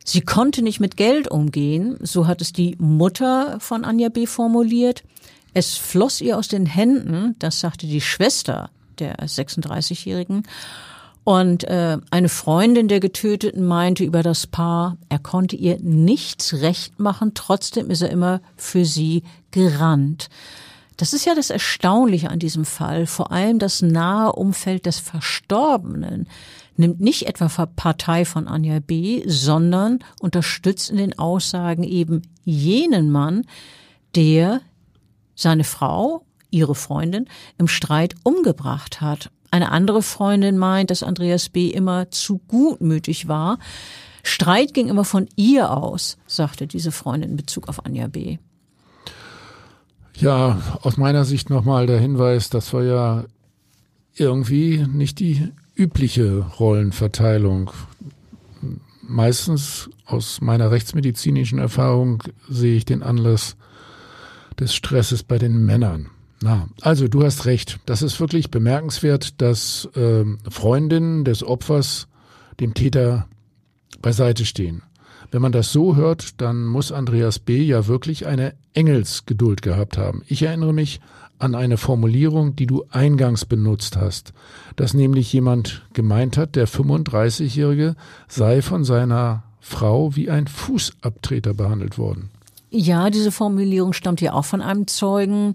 [0.04, 4.26] Sie konnte nicht mit Geld umgehen, so hat es die Mutter von Anja B.
[4.26, 5.02] formuliert.
[5.54, 10.44] Es floss ihr aus den Händen, das sagte die Schwester der 36-Jährigen.
[11.24, 17.00] Und äh, eine Freundin der Getöteten meinte über das Paar, er konnte ihr nichts recht
[17.00, 20.28] machen, trotzdem ist er immer für sie gerannt.
[20.98, 23.06] Das ist ja das Erstaunliche an diesem Fall.
[23.06, 26.28] Vor allem das nahe Umfeld des Verstorbenen
[26.76, 33.46] nimmt nicht etwa Partei von Anja B., sondern unterstützt in den Aussagen eben jenen Mann,
[34.14, 34.60] der
[35.34, 37.26] seine Frau, ihre Freundin,
[37.58, 39.30] im Streit umgebracht hat.
[39.54, 41.68] Eine andere Freundin meint, dass Andreas B.
[41.68, 43.60] immer zu gutmütig war.
[44.24, 48.38] Streit ging immer von ihr aus, sagte diese Freundin in Bezug auf Anja B.
[50.16, 53.26] Ja, aus meiner Sicht nochmal der Hinweis, das war ja
[54.16, 57.70] irgendwie nicht die übliche Rollenverteilung.
[59.02, 63.54] Meistens aus meiner rechtsmedizinischen Erfahrung sehe ich den Anlass
[64.58, 66.10] des Stresses bei den Männern.
[66.44, 67.80] Na, also du hast recht.
[67.86, 72.06] Das ist wirklich bemerkenswert, dass äh, Freundinnen des Opfers
[72.60, 73.26] dem Täter
[74.02, 74.82] beiseite stehen.
[75.30, 77.62] Wenn man das so hört, dann muss Andreas B.
[77.62, 80.20] ja wirklich eine Engelsgeduld gehabt haben.
[80.26, 81.00] Ich erinnere mich
[81.38, 84.34] an eine Formulierung, die du eingangs benutzt hast,
[84.76, 87.96] dass nämlich jemand gemeint hat, der 35-Jährige
[88.28, 92.28] sei von seiner Frau wie ein Fußabtreter behandelt worden.
[92.68, 95.54] Ja, diese Formulierung stammt ja auch von einem Zeugen.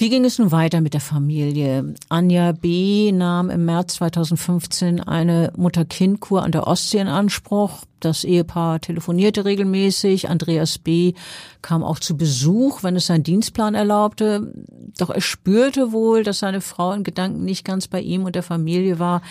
[0.00, 1.94] Wie ging es nun weiter mit der Familie?
[2.08, 3.12] Anja B.
[3.12, 7.82] nahm im März 2015 eine Mutter-Kind-Kur an der Ostsee in Anspruch.
[8.00, 10.28] Das Ehepaar telefonierte regelmäßig.
[10.28, 11.14] Andreas B.
[11.62, 14.52] kam auch zu Besuch, wenn es sein Dienstplan erlaubte.
[14.98, 18.42] Doch er spürte wohl, dass seine Frau in Gedanken nicht ganz bei ihm und der
[18.42, 19.22] Familie war.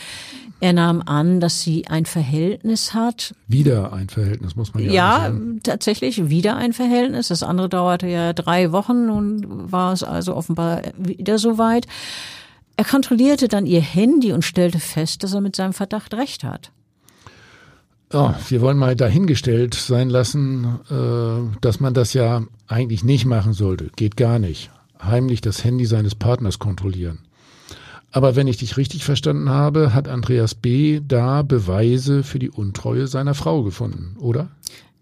[0.62, 3.34] Er nahm an, dass sie ein Verhältnis hat.
[3.47, 5.53] Wieder ein Verhältnis, muss man ja, ja sagen.
[5.55, 7.29] Ja, tatsächlich wieder ein Verhältnis.
[7.29, 9.05] Das andere dauerte ja drei Wochen.
[9.05, 11.88] Nun war es also offenbar wieder soweit.
[12.75, 16.71] Er kontrollierte dann ihr Handy und stellte fest, dass er mit seinem Verdacht recht hat.
[18.12, 23.54] Oh, wir wollen mal dahingestellt sein lassen, äh, dass man das ja eigentlich nicht machen
[23.54, 23.91] sollte.
[23.95, 24.72] Geht gar nicht.
[25.02, 27.19] Heimlich das Handy seines Partners kontrollieren.
[28.12, 31.02] Aber wenn ich dich richtig verstanden habe, hat Andreas B.
[31.08, 34.50] da Beweise für die Untreue seiner Frau gefunden, oder?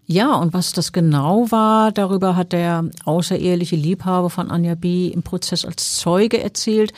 [0.06, 5.08] Ja, und was das genau war, darüber hat der außereheliche Liebhaber von Anja B.
[5.08, 6.92] im Prozess als Zeuge erzählt.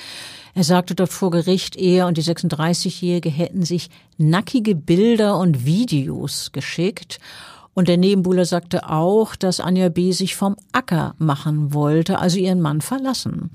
[0.55, 6.53] Er sagte dort vor Gericht, er und die 36-Jährige hätten sich nackige Bilder und Videos
[6.53, 7.19] geschickt.
[7.75, 10.13] Und der Nebenbuhler sagte auch, dass Anja B.
[10.13, 13.51] sich vom Acker machen wollte, also ihren Mann verlassen.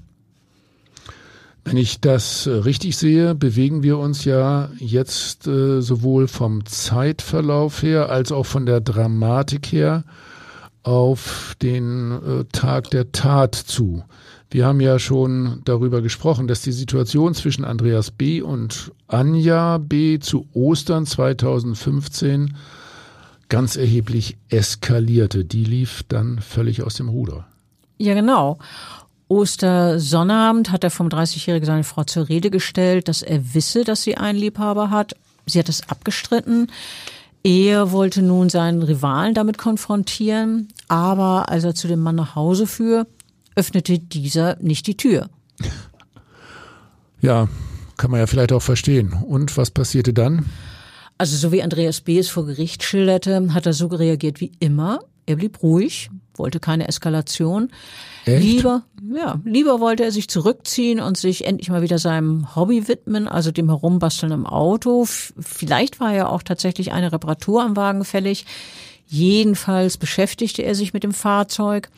[1.65, 7.81] Wenn ich das äh, richtig sehe, bewegen wir uns ja jetzt äh, sowohl vom Zeitverlauf
[7.81, 10.03] her als auch von der Dramatik her
[10.83, 14.03] auf den äh, Tag der Tat zu.
[14.49, 18.41] Wir haben ja schon darüber gesprochen, dass die Situation zwischen Andreas B.
[18.41, 20.19] und Anja B.
[20.19, 22.55] zu Ostern 2015
[23.49, 25.45] ganz erheblich eskalierte.
[25.45, 27.47] Die lief dann völlig aus dem Ruder.
[27.97, 28.59] Ja, genau.
[29.27, 34.17] Ostersonnabend hat er vom 30-Jährigen seine Frau zur Rede gestellt, dass er wisse, dass sie
[34.17, 35.15] einen Liebhaber hat.
[35.47, 36.71] Sie hat es abgestritten.
[37.43, 42.65] Er wollte nun seinen Rivalen damit konfrontieren, aber als er zu dem Mann nach Hause
[42.65, 43.05] fuhr,
[43.55, 45.29] öffnete dieser nicht die Tür.
[47.21, 47.47] Ja,
[47.97, 49.13] kann man ja vielleicht auch verstehen.
[49.13, 50.45] Und was passierte dann?
[51.17, 52.19] Also so wie Andreas B.
[52.19, 54.99] es vor Gericht schilderte, hat er so reagiert wie immer.
[55.25, 57.71] Er blieb ruhig, wollte keine Eskalation.
[58.25, 58.43] Echt?
[58.43, 58.83] Lieber,
[59.15, 63.51] ja, lieber wollte er sich zurückziehen und sich endlich mal wieder seinem Hobby widmen, also
[63.51, 65.05] dem Herumbasteln im Auto.
[65.05, 68.45] Vielleicht war ja auch tatsächlich eine Reparatur am Wagen fällig.
[69.07, 71.89] Jedenfalls beschäftigte er sich mit dem Fahrzeug.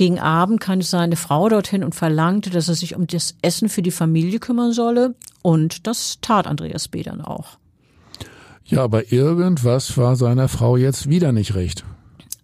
[0.00, 3.82] Gegen Abend kam seine Frau dorthin und verlangte, dass er sich um das Essen für
[3.82, 5.14] die Familie kümmern solle.
[5.42, 7.02] Und das tat Andreas B.
[7.02, 7.58] dann auch.
[8.64, 11.84] Ja, aber irgendwas war seiner Frau jetzt wieder nicht recht.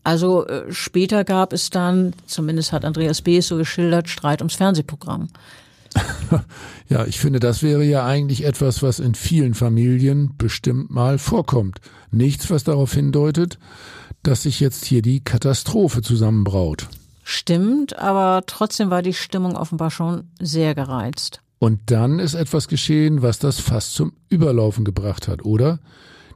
[0.05, 3.39] Also äh, später gab es dann, zumindest hat Andreas B.
[3.39, 5.29] es so geschildert, Streit ums Fernsehprogramm.
[6.91, 11.81] Ja, ich finde, das wäre ja eigentlich etwas, was in vielen Familien bestimmt mal vorkommt.
[12.11, 13.59] Nichts, was darauf hindeutet,
[14.23, 16.89] dass sich jetzt hier die Katastrophe zusammenbraut.
[17.29, 21.41] Stimmt, aber trotzdem war die Stimmung offenbar schon sehr gereizt.
[21.59, 25.81] Und dann ist etwas geschehen, was das fast zum Überlaufen gebracht hat, oder?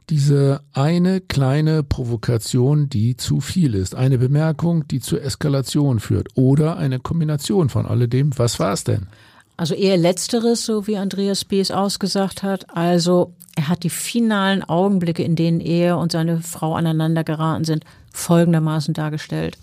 [0.09, 6.75] Diese eine kleine Provokation, die zu viel ist, eine Bemerkung, die zur Eskalation führt, oder
[6.75, 8.37] eine Kombination von alledem.
[8.37, 9.07] Was war es denn?
[9.55, 11.61] Also eher letzteres, so wie Andreas B.
[11.61, 12.75] es ausgesagt hat.
[12.75, 17.85] Also er hat die finalen Augenblicke, in denen er und seine Frau aneinander geraten sind,
[18.11, 19.57] folgendermaßen dargestellt.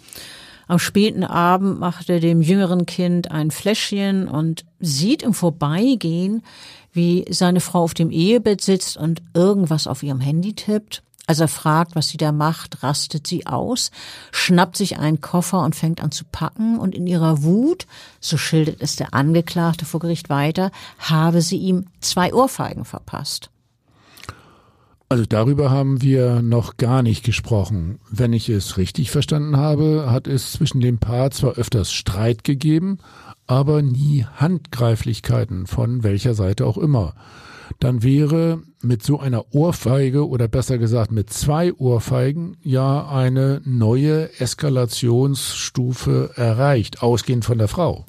[0.68, 6.42] Am späten Abend macht er dem jüngeren Kind ein Fläschchen und sieht im Vorbeigehen,
[6.92, 11.02] wie seine Frau auf dem Ehebett sitzt und irgendwas auf ihrem Handy tippt.
[11.26, 13.90] Als er fragt, was sie da macht, rastet sie aus,
[14.30, 17.86] schnappt sich einen Koffer und fängt an zu packen und in ihrer Wut,
[18.20, 23.50] so schildert es der Angeklagte vor Gericht weiter, habe sie ihm zwei Ohrfeigen verpasst.
[25.10, 27.98] Also darüber haben wir noch gar nicht gesprochen.
[28.10, 32.98] Wenn ich es richtig verstanden habe, hat es zwischen dem Paar zwar öfters Streit gegeben,
[33.46, 37.14] aber nie Handgreiflichkeiten von welcher Seite auch immer.
[37.80, 44.38] Dann wäre mit so einer Ohrfeige oder besser gesagt mit zwei Ohrfeigen ja eine neue
[44.38, 48.04] Eskalationsstufe erreicht, ausgehend von der Frau.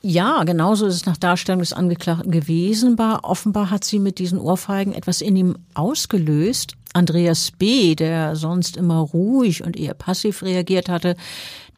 [0.00, 2.98] Ja, genauso ist es nach Darstellung des Angeklagten gewesen.
[2.98, 6.74] Offenbar hat sie mit diesen Ohrfeigen etwas in ihm ausgelöst.
[6.92, 11.16] Andreas B., der sonst immer ruhig und eher passiv reagiert hatte,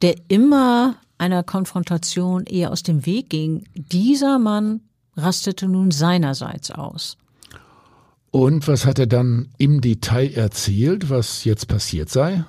[0.02, 4.80] der immer einer Konfrontation eher aus dem Weg ging, dieser Mann
[5.16, 7.16] rastete nun seinerseits aus.
[8.30, 12.44] Und was hat er dann im Detail erzählt, was jetzt passiert sei?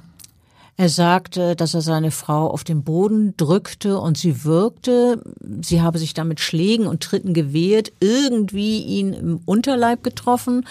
[0.80, 5.24] Er sagte, dass er seine Frau auf den Boden drückte und sie wirkte.
[5.62, 10.68] Sie habe sich damit Schlägen und Tritten gewehrt, irgendwie ihn im Unterleib getroffen.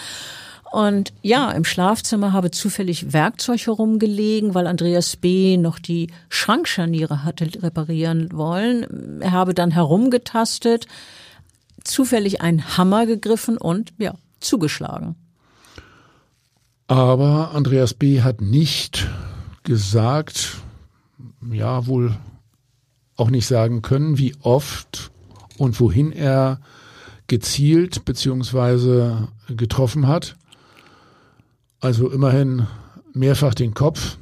[0.71, 5.57] Und ja, im Schlafzimmer habe zufällig Werkzeug herumgelegen, weil Andreas B.
[5.57, 9.19] noch die Schrankscharniere hatte reparieren wollen.
[9.21, 10.87] Er habe dann herumgetastet,
[11.83, 15.15] zufällig einen Hammer gegriffen und ja, zugeschlagen.
[16.87, 18.21] Aber Andreas B.
[18.21, 19.07] hat nicht
[19.67, 20.57] gesagt,
[21.51, 22.15] ja, wohl
[23.17, 25.11] auch nicht sagen können, wie oft
[25.57, 26.61] und wohin er
[27.27, 30.37] gezielt beziehungsweise getroffen hat.
[31.81, 32.65] Also immerhin
[33.13, 34.17] mehrfach den Kopf.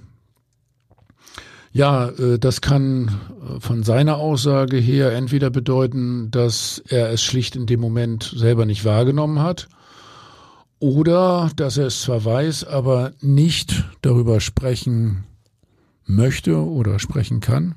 [1.71, 7.55] Ja, äh, das kann äh, von seiner Aussage her entweder bedeuten, dass er es schlicht
[7.55, 9.67] in dem Moment selber nicht wahrgenommen hat
[10.79, 15.25] oder dass er es zwar weiß, aber nicht darüber sprechen
[16.05, 17.75] möchte oder sprechen kann.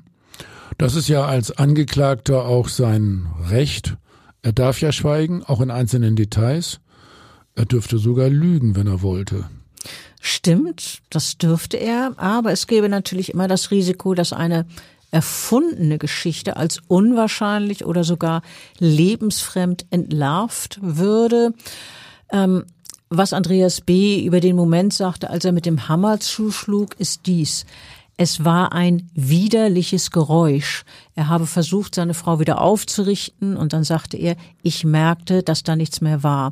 [0.77, 3.97] Das ist ja als Angeklagter auch sein Recht.
[4.41, 6.79] Er darf ja schweigen, auch in einzelnen Details.
[7.55, 9.49] Er dürfte sogar lügen, wenn er wollte.
[10.21, 14.65] Stimmt, das dürfte er, aber es gäbe natürlich immer das Risiko, dass eine
[15.11, 18.41] erfundene Geschichte als unwahrscheinlich oder sogar
[18.79, 21.53] lebensfremd entlarvt würde.
[22.31, 22.65] Ähm,
[23.09, 24.23] was Andreas B.
[24.23, 27.65] über den Moment sagte, als er mit dem Hammer zuschlug, ist dies.
[28.21, 30.83] Es war ein widerliches Geräusch.
[31.15, 35.77] Er habe versucht, seine Frau wieder aufzurichten und dann sagte er, ich merkte, dass da
[35.77, 36.51] nichts mehr war.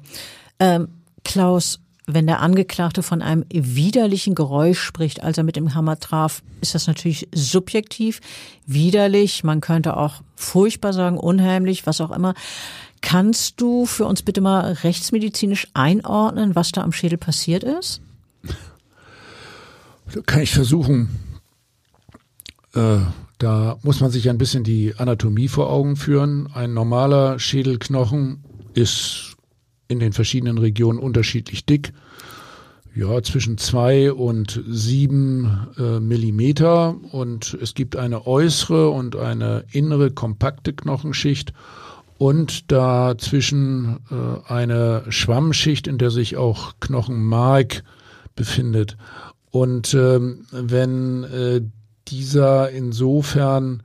[0.59, 0.87] Ähm,
[1.25, 6.41] Klaus, wenn der Angeklagte von einem widerlichen Geräusch spricht, als er mit dem Hammer traf,
[6.61, 8.21] ist das natürlich subjektiv,
[8.65, 9.43] widerlich.
[9.43, 12.33] Man könnte auch furchtbar sagen, unheimlich, was auch immer.
[13.01, 17.99] Kannst du für uns bitte mal rechtsmedizinisch einordnen, was da am Schädel passiert ist?
[20.25, 21.26] Kann ich versuchen.
[22.77, 22.99] Äh,
[23.39, 26.47] da muss man sich ein bisschen die Anatomie vor Augen führen.
[26.53, 29.35] Ein normaler Schädelknochen ist
[29.87, 31.93] in den verschiedenen Regionen unterschiedlich dick.
[32.95, 36.95] Ja, zwischen zwei und sieben äh, Millimeter.
[37.11, 41.53] Und es gibt eine äußere und eine innere kompakte Knochenschicht
[42.17, 47.83] und dazwischen äh, eine Schwammschicht, in der sich auch Knochenmark
[48.35, 48.97] befindet.
[49.51, 51.61] Und ähm, wenn äh,
[52.09, 53.83] dieser insofern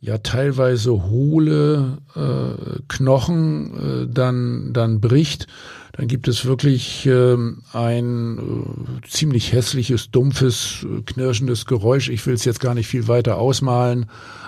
[0.00, 5.46] ja teilweise hohle äh, Knochen äh, dann, dann bricht,
[5.92, 7.36] dann gibt es wirklich äh,
[7.72, 12.10] ein äh, ziemlich hässliches, dumpfes, äh, knirschendes Geräusch.
[12.10, 14.06] Ich will es jetzt gar nicht viel weiter ausmalen,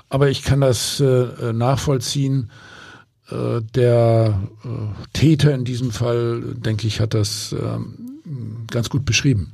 [0.09, 2.51] aber ich kann das äh, nachvollziehen.
[3.31, 4.69] Äh, der äh,
[5.13, 7.79] Täter in diesem Fall, denke ich, hat das äh,
[8.71, 9.53] ganz gut beschrieben.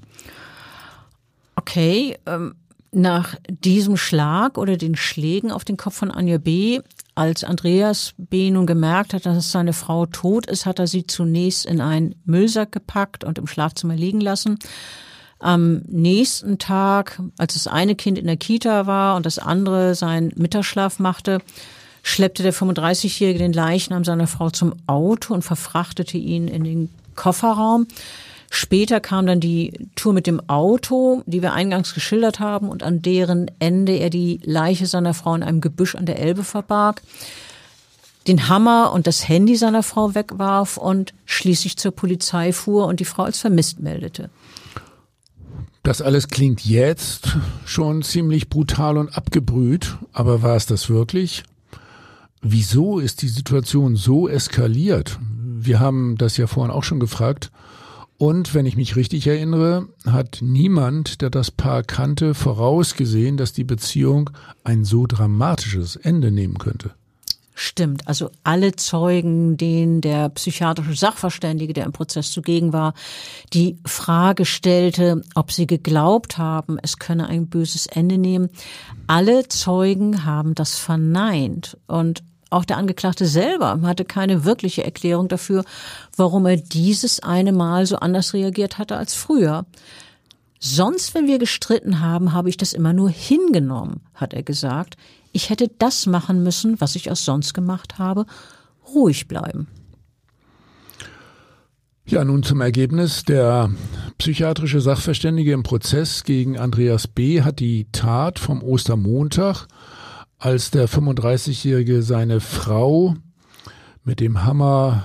[1.56, 2.54] Okay, ähm,
[2.92, 6.80] nach diesem Schlag oder den Schlägen auf den Kopf von Anja B.,
[7.14, 8.50] als Andreas B.
[8.50, 12.72] nun gemerkt hat, dass seine Frau tot ist, hat er sie zunächst in einen Müllsack
[12.72, 14.58] gepackt und im Schlafzimmer liegen lassen.
[15.38, 20.32] Am nächsten Tag, als das eine Kind in der Kita war und das andere seinen
[20.36, 21.40] Mittagsschlaf machte,
[22.02, 27.86] schleppte der 35-Jährige den Leichnam seiner Frau zum Auto und verfrachtete ihn in den Kofferraum.
[28.54, 33.00] Später kam dann die Tour mit dem Auto, die wir eingangs geschildert haben und an
[33.00, 37.00] deren Ende er die Leiche seiner Frau in einem Gebüsch an der Elbe verbarg,
[38.26, 43.06] den Hammer und das Handy seiner Frau wegwarf und schließlich zur Polizei fuhr und die
[43.06, 44.28] Frau als vermisst meldete.
[45.82, 51.42] Das alles klingt jetzt schon ziemlich brutal und abgebrüht, aber war es das wirklich?
[52.42, 55.18] Wieso ist die Situation so eskaliert?
[55.22, 57.50] Wir haben das ja vorhin auch schon gefragt.
[58.22, 63.64] Und wenn ich mich richtig erinnere, hat niemand, der das Paar kannte, vorausgesehen, dass die
[63.64, 64.30] Beziehung
[64.62, 66.92] ein so dramatisches Ende nehmen könnte.
[67.52, 68.06] Stimmt.
[68.06, 72.94] Also alle Zeugen, denen der psychiatrische Sachverständige, der im Prozess zugegen war,
[73.54, 78.50] die Frage stellte, ob sie geglaubt haben, es könne ein böses Ende nehmen.
[79.08, 81.76] Alle Zeugen haben das verneint.
[81.88, 82.22] Und
[82.52, 85.64] auch der Angeklagte selber hatte keine wirkliche Erklärung dafür,
[86.16, 89.66] warum er dieses eine Mal so anders reagiert hatte als früher.
[90.58, 94.96] Sonst, wenn wir gestritten haben, habe ich das immer nur hingenommen, hat er gesagt.
[95.32, 98.26] Ich hätte das machen müssen, was ich auch sonst gemacht habe,
[98.94, 99.66] ruhig bleiben.
[102.04, 103.24] Ja, nun zum Ergebnis.
[103.24, 103.70] Der
[104.18, 107.42] psychiatrische Sachverständige im Prozess gegen Andreas B.
[107.42, 109.66] hat die Tat vom Ostermontag
[110.42, 113.14] als der 35-Jährige seine Frau
[114.02, 115.04] mit dem Hammer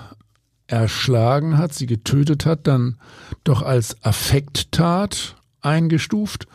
[0.66, 2.98] erschlagen hat, sie getötet hat, dann
[3.44, 6.48] doch als Affekttat eingestuft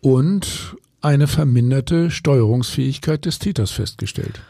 [0.00, 4.40] und eine verminderte Steuerungsfähigkeit des Täters festgestellt.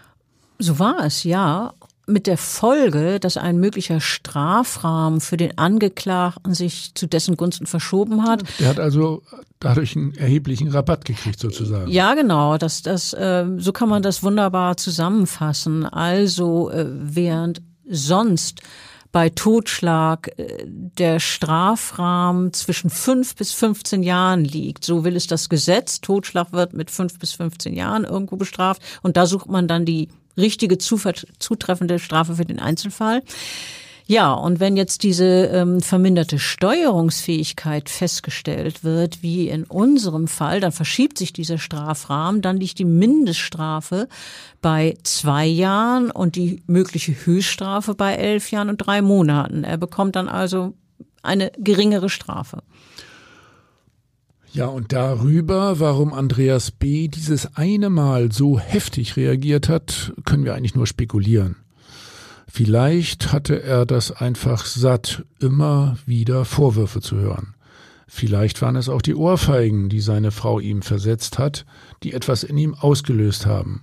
[0.60, 1.74] So war es, ja
[2.06, 8.24] mit der Folge, dass ein möglicher Strafrahmen für den Angeklagten sich zu dessen Gunsten verschoben
[8.24, 8.42] hat.
[8.58, 9.22] Der hat also
[9.60, 11.90] dadurch einen erheblichen Rabatt gekriegt sozusagen.
[11.90, 12.58] Ja, genau.
[12.58, 15.84] Das, das, äh, so kann man das wunderbar zusammenfassen.
[15.84, 18.60] Also äh, während sonst
[19.12, 24.84] bei Totschlag äh, der Strafrahmen zwischen fünf bis 15 Jahren liegt.
[24.84, 26.00] So will es das Gesetz.
[26.00, 28.82] Totschlag wird mit fünf bis 15 Jahren irgendwo bestraft.
[29.02, 33.22] Und da sucht man dann die richtige, zutreffende Strafe für den Einzelfall.
[34.10, 40.72] Ja, und wenn jetzt diese ähm, verminderte Steuerungsfähigkeit festgestellt wird, wie in unserem Fall, dann
[40.72, 44.08] verschiebt sich dieser Strafrahmen, dann liegt die Mindeststrafe
[44.60, 49.62] bei zwei Jahren und die mögliche Höchststrafe bei elf Jahren und drei Monaten.
[49.62, 50.74] Er bekommt dann also
[51.22, 52.64] eine geringere Strafe.
[54.52, 57.06] Ja, und darüber, warum Andreas B.
[57.06, 61.56] dieses eine Mal so heftig reagiert hat, können wir eigentlich nur spekulieren.
[62.48, 67.54] Vielleicht hatte er das einfach satt, immer wieder Vorwürfe zu hören.
[68.08, 71.64] Vielleicht waren es auch die Ohrfeigen, die seine Frau ihm versetzt hat,
[72.02, 73.82] die etwas in ihm ausgelöst haben.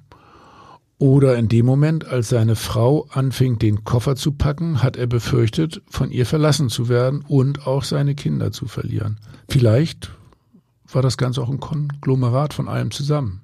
[0.99, 5.81] Oder in dem Moment, als seine Frau anfing, den Koffer zu packen, hat er befürchtet,
[5.87, 9.17] von ihr verlassen zu werden und auch seine Kinder zu verlieren.
[9.47, 10.11] Vielleicht
[10.91, 13.41] war das Ganze auch ein Konglomerat von allem zusammen.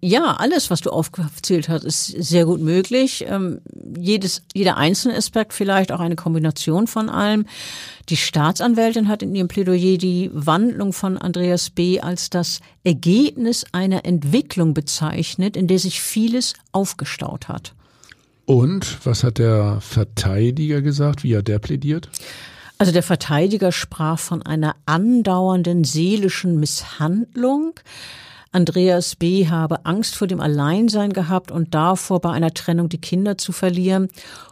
[0.00, 3.26] Ja, alles, was du aufgezählt hast, ist sehr gut möglich.
[3.28, 3.60] Ähm,
[3.98, 7.46] jedes, jeder einzelne Aspekt vielleicht auch eine Kombination von allem.
[8.08, 12.00] Die Staatsanwältin hat in ihrem Plädoyer die Wandlung von Andreas B.
[12.00, 17.74] als das Ergebnis einer Entwicklung bezeichnet, in der sich vieles aufgestaut hat.
[18.46, 21.24] Und was hat der Verteidiger gesagt?
[21.24, 22.08] Wie hat der plädiert?
[22.78, 27.74] Also der Verteidiger sprach von einer andauernden seelischen Misshandlung.
[28.52, 29.48] Andreas B.
[29.48, 34.08] habe Angst vor dem Alleinsein gehabt und davor, bei einer Trennung die Kinder zu verlieren.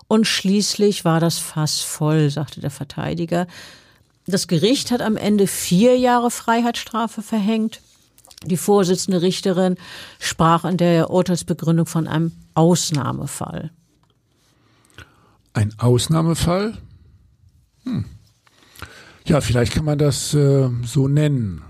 [0.09, 3.47] Und schließlich war das Fass voll, sagte der Verteidiger.
[4.27, 7.81] Das Gericht hat am Ende vier Jahre Freiheitsstrafe verhängt.
[8.45, 9.77] Die Vorsitzende Richterin
[10.19, 13.71] sprach in der Urteilsbegründung von einem Ausnahmefall.
[15.53, 16.77] Ein Ausnahmefall?
[17.85, 18.05] Hm.
[19.27, 21.63] Ja, vielleicht kann man das äh, so nennen.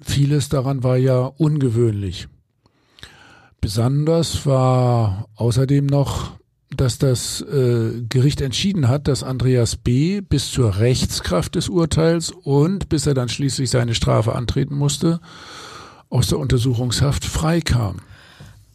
[0.00, 2.28] Vieles daran war ja ungewöhnlich.
[3.60, 6.32] Besonders war außerdem noch,
[6.76, 10.20] dass das äh, Gericht entschieden hat, dass Andreas B.
[10.20, 15.20] bis zur Rechtskraft des Urteils und bis er dann schließlich seine Strafe antreten musste,
[16.08, 18.00] aus der Untersuchungshaft freikam.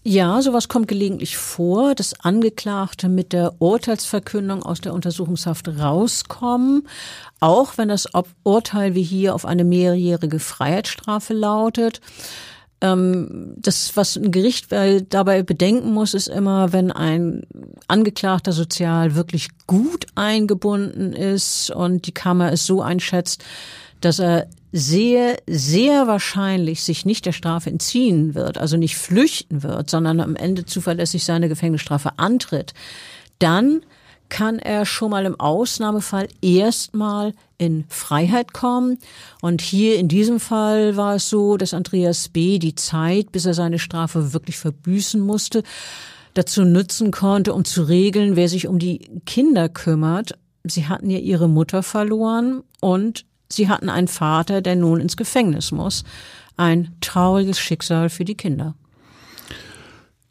[0.10, 6.88] Ja, sowas kommt gelegentlich vor, dass Angeklagte mit der Urteilsverkündung aus der Untersuchungshaft rauskommen,
[7.42, 8.08] auch wenn das
[8.46, 12.00] Urteil wie hier auf eine mehrjährige Freiheitsstrafe lautet.
[12.80, 14.68] Ähm, das, was ein Gericht
[15.10, 17.42] dabei bedenken muss, ist immer, wenn ein
[17.90, 23.44] Angeklagter sozial wirklich gut eingebunden ist und die Kammer es so einschätzt,
[24.00, 24.48] dass er
[24.78, 30.36] sehr, sehr wahrscheinlich sich nicht der Strafe entziehen wird, also nicht flüchten wird, sondern am
[30.36, 32.76] Ende zuverlässig seine Gefängnisstrafe antritt,
[33.40, 33.82] dann
[34.30, 39.00] kann er schon mal im Ausnahmefall erstmal in Freiheit kommen.
[39.42, 42.60] Und hier in diesem Fall war es so, dass Andreas B.
[42.60, 45.64] die Zeit, bis er seine Strafe wirklich verbüßen musste,
[46.36, 50.38] dazu nutzen konnte, um zu regeln, wer sich um die Kinder kümmert.
[50.66, 55.72] Sie hatten ja ihre Mutter verloren und Sie hatten einen Vater, der nun ins Gefängnis
[55.72, 56.04] muss.
[56.58, 58.76] Ein trauriges Schicksal für die Kinder.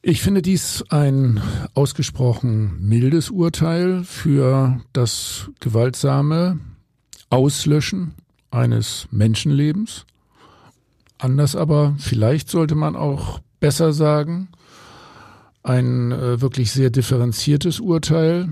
[0.03, 1.41] Ich finde dies ein
[1.75, 6.61] ausgesprochen mildes Urteil für das gewaltsame
[7.29, 8.14] Auslöschen
[8.53, 10.07] eines Menschenlebens.
[11.19, 14.49] Anders aber, vielleicht sollte man auch besser sagen,
[15.62, 18.51] ein äh, wirklich sehr differenziertes Urteil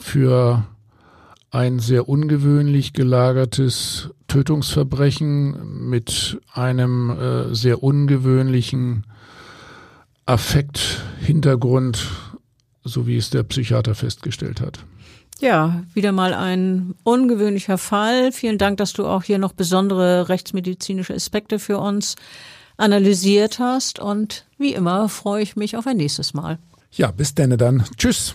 [0.00, 0.64] für
[1.52, 9.04] ein sehr ungewöhnlich gelagertes Tötungsverbrechen mit einem äh, sehr ungewöhnlichen
[10.24, 12.08] Affekthintergrund,
[12.84, 14.78] so wie es der Psychiater festgestellt hat.
[15.40, 18.32] Ja, wieder mal ein ungewöhnlicher Fall.
[18.32, 22.16] Vielen Dank, dass du auch hier noch besondere rechtsmedizinische Aspekte für uns
[22.78, 23.98] analysiert hast.
[23.98, 26.58] Und wie immer freue ich mich auf ein nächstes Mal.
[26.92, 27.84] Ja, bis denn dann.
[27.98, 28.34] Tschüss.